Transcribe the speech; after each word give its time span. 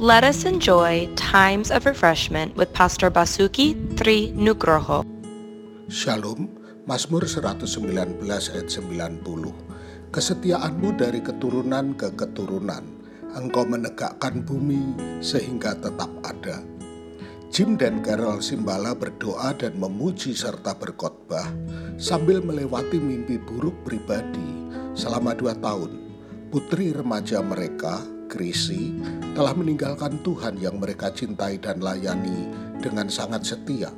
Let 0.00 0.24
us 0.24 0.48
enjoy 0.48 1.12
times 1.12 1.68
of 1.68 1.84
refreshment 1.84 2.56
with 2.56 2.72
Pastor 2.72 3.12
Basuki 3.12 3.76
Tri 4.00 4.32
Nugroho. 4.32 5.04
Shalom, 5.92 6.48
Mazmur 6.88 7.28
119 7.28 8.24
ayat 8.24 8.64
90. 8.64 9.20
Kesetiaanmu 10.08 10.96
dari 10.96 11.20
keturunan 11.20 11.92
ke 12.00 12.16
keturunan, 12.16 12.80
engkau 13.36 13.68
menegakkan 13.68 14.40
bumi 14.40 14.96
sehingga 15.20 15.76
tetap 15.76 16.08
ada. 16.24 16.64
Jim 17.52 17.76
dan 17.76 18.00
Carol 18.00 18.40
Simbala 18.40 18.96
berdoa 18.96 19.52
dan 19.52 19.76
memuji 19.76 20.32
serta 20.32 20.80
berkhotbah 20.80 21.52
sambil 22.00 22.40
melewati 22.40 22.96
mimpi 22.96 23.36
buruk 23.36 23.76
pribadi 23.84 24.64
selama 24.96 25.36
dua 25.36 25.52
tahun. 25.60 25.92
Putri 26.48 26.96
remaja 26.96 27.44
mereka, 27.44 28.00
Krisi, 28.30 28.94
telah 29.34 29.50
meninggalkan 29.58 30.22
Tuhan 30.22 30.62
yang 30.62 30.78
mereka 30.78 31.10
cintai 31.10 31.58
dan 31.58 31.82
layani 31.82 32.46
dengan 32.78 33.10
sangat 33.10 33.42
setia. 33.42 33.90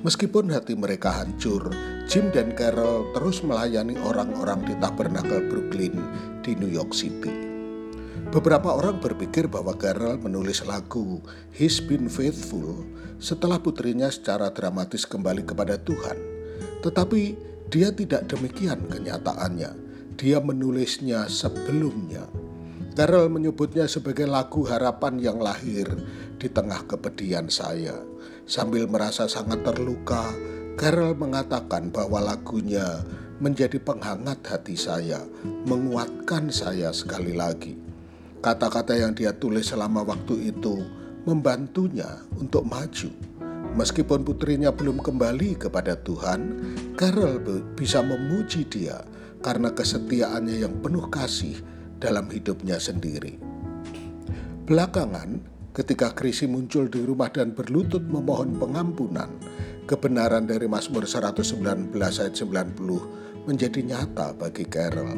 Meskipun 0.00 0.48
hati 0.48 0.72
mereka 0.72 1.12
hancur, 1.12 1.68
Jim 2.08 2.32
dan 2.32 2.56
Carol 2.56 3.12
terus 3.12 3.44
melayani 3.44 4.00
orang-orang 4.00 4.64
di 4.64 4.72
Tabernacle 4.80 5.44
Brooklyn 5.52 6.00
di 6.40 6.56
New 6.56 6.70
York 6.70 6.96
City. 6.96 7.28
Beberapa 8.30 8.78
orang 8.78 9.02
berpikir 9.02 9.50
bahwa 9.50 9.74
Carol 9.74 10.16
menulis 10.22 10.62
lagu 10.64 11.18
He's 11.50 11.82
Been 11.82 12.06
Faithful 12.06 12.86
setelah 13.18 13.58
putrinya 13.58 14.06
secara 14.08 14.54
dramatis 14.54 15.02
kembali 15.02 15.42
kepada 15.42 15.80
Tuhan. 15.82 16.16
Tetapi 16.84 17.22
dia 17.68 17.90
tidak 17.90 18.30
demikian 18.30 18.86
kenyataannya. 18.86 19.70
Dia 20.14 20.38
menulisnya 20.38 21.26
sebelumnya. 21.26 22.24
Carol 22.98 23.30
menyebutnya 23.30 23.86
sebagai 23.86 24.26
lagu 24.26 24.66
harapan 24.66 25.22
yang 25.22 25.38
lahir 25.38 25.86
di 26.34 26.50
tengah 26.50 26.82
kepedihan 26.82 27.46
saya. 27.46 27.94
Sambil 28.42 28.90
merasa 28.90 29.30
sangat 29.30 29.62
terluka, 29.62 30.34
Carol 30.74 31.14
mengatakan 31.14 31.94
bahwa 31.94 32.18
lagunya 32.18 33.06
menjadi 33.38 33.78
penghangat 33.78 34.42
hati 34.42 34.74
saya, 34.74 35.22
menguatkan 35.46 36.50
saya 36.50 36.90
sekali 36.90 37.38
lagi. 37.38 37.78
Kata-kata 38.42 38.98
yang 38.98 39.14
dia 39.14 39.30
tulis 39.30 39.70
selama 39.70 40.02
waktu 40.02 40.50
itu 40.50 40.82
membantunya 41.22 42.26
untuk 42.34 42.66
maju. 42.66 43.14
Meskipun 43.78 44.26
putrinya 44.26 44.74
belum 44.74 44.98
kembali 44.98 45.54
kepada 45.54 45.94
Tuhan, 46.02 46.40
Carol 46.98 47.38
bisa 47.78 48.02
memuji 48.02 48.66
dia 48.66 49.06
karena 49.38 49.70
kesetiaannya 49.70 50.66
yang 50.66 50.82
penuh 50.82 51.06
kasih 51.06 51.77
dalam 51.98 52.30
hidupnya 52.30 52.78
sendiri. 52.78 53.38
Belakangan, 54.64 55.42
ketika 55.74 56.14
Krisi 56.14 56.46
muncul 56.50 56.90
di 56.90 57.02
rumah 57.02 57.30
dan 57.30 57.54
berlutut 57.54 58.02
memohon 58.06 58.56
pengampunan, 58.58 59.30
kebenaran 59.88 60.44
dari 60.44 60.68
Mazmur 60.68 61.08
119 61.08 61.94
ayat 61.94 62.34
90 62.36 63.48
menjadi 63.48 63.80
nyata 63.80 64.36
bagi 64.36 64.68
Carol. 64.68 65.16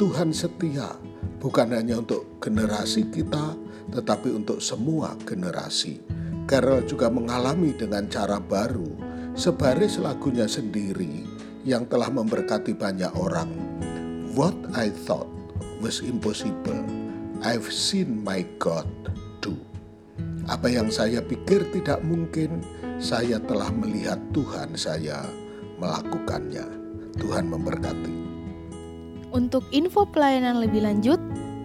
Tuhan 0.00 0.32
setia 0.32 0.96
bukan 1.44 1.76
hanya 1.76 2.00
untuk 2.00 2.40
generasi 2.40 3.12
kita, 3.12 3.52
tetapi 3.92 4.32
untuk 4.32 4.64
semua 4.64 5.12
generasi. 5.28 6.00
Carol 6.48 6.82
juga 6.88 7.12
mengalami 7.12 7.76
dengan 7.76 8.08
cara 8.08 8.40
baru, 8.40 8.88
sebaris 9.36 10.00
lagunya 10.00 10.48
sendiri 10.48 11.28
yang 11.68 11.84
telah 11.84 12.08
memberkati 12.08 12.72
banyak 12.72 13.12
orang. 13.12 13.52
What 14.32 14.56
I 14.72 14.88
thought 14.88 15.39
was 15.80 16.04
impossible, 16.04 16.84
I've 17.40 17.72
seen 17.72 18.20
my 18.20 18.44
God 18.60 18.86
do. 19.40 19.56
Apa 20.46 20.68
yang 20.68 20.92
saya 20.92 21.24
pikir 21.24 21.64
tidak 21.72 22.04
mungkin, 22.04 22.60
saya 23.00 23.40
telah 23.40 23.72
melihat 23.72 24.20
Tuhan 24.36 24.76
saya 24.76 25.24
melakukannya. 25.80 26.68
Tuhan 27.16 27.48
memberkati. 27.48 28.14
Untuk 29.32 29.64
info 29.72 30.06
pelayanan 30.08 30.60
lebih 30.60 30.84
lanjut, 30.84 31.18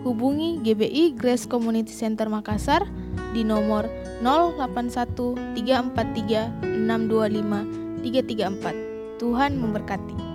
hubungi 0.08 0.62
GBI 0.64 1.18
Grace 1.18 1.48
Community 1.50 1.92
Center 1.92 2.30
Makassar 2.30 2.88
di 3.34 3.44
nomor 3.44 3.90
081 4.24 5.56
343 5.58 6.64
625 6.64 8.04
334. 8.04 9.20
Tuhan 9.20 9.52
memberkati. 9.58 10.35